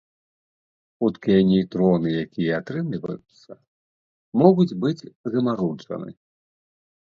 [1.03, 3.51] Хуткія нейтроны, якія атрымліваюцца,
[4.45, 6.11] могуць быць замаруджаны.